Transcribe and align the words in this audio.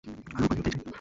আর, 0.03 0.41
রূপালিও 0.41 0.63
তাই 0.65 0.71
চায়। 0.73 0.81